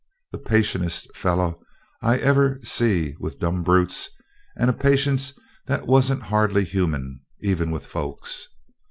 The 0.31 0.39
patientest 0.39 1.15
feller 1.15 1.53
I 2.01 2.17
ever 2.17 2.59
see 2.63 3.15
with 3.19 3.37
dumb 3.37 3.61
brutes, 3.61 4.09
and 4.57 4.67
a 4.67 4.73
patience 4.73 5.33
that 5.67 5.85
wasn't 5.85 6.23
hardly 6.23 6.65
human, 6.65 7.19
even 7.41 7.69
with 7.69 7.85
folks. 7.85 8.47